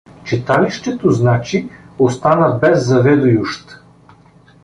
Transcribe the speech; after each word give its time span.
Читалището, 0.23 1.11
значи, 1.11 1.69
остана 1.99 2.57
без 2.59 2.83
заведующ. 2.85 3.59